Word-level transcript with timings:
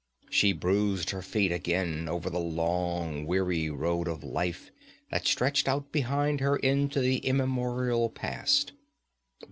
She 0.31 0.51
bruised 0.51 1.11
her 1.11 1.21
feet 1.21 1.51
again 1.51 2.09
over 2.09 2.31
the 2.31 2.39
long, 2.39 3.27
weary 3.27 3.69
road 3.69 4.07
of 4.07 4.23
life 4.23 4.71
that 5.11 5.27
stretched 5.27 5.67
out 5.67 5.91
behind 5.91 6.39
her 6.39 6.55
into 6.55 7.01
the 7.01 7.17
immemorial 7.17 8.09
past. 8.09 8.71